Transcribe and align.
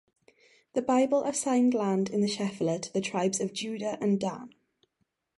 The 0.73 0.81
Bible 0.81 1.23
assigned 1.25 1.75
land 1.75 2.09
in 2.09 2.21
the 2.21 2.27
Shephelah 2.27 2.81
to 2.81 2.91
the 2.91 3.01
tribes 3.01 3.39
of 3.39 3.53
Judah 3.53 3.99
and 4.01 4.19
Dan. 4.19 4.49